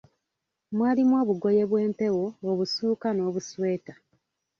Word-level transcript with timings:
Mwalimu 0.75 1.15
obugoye 1.21 1.61
bw'empewo, 1.69 2.25
obusuuka 2.49 3.07
n'obusweta. 3.13 3.93